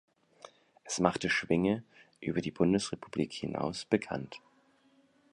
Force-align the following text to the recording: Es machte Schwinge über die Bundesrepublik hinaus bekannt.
Es 0.83 0.99
machte 0.99 1.29
Schwinge 1.29 1.83
über 2.21 2.41
die 2.41 2.49
Bundesrepublik 2.49 3.33
hinaus 3.33 3.85
bekannt. 3.85 4.39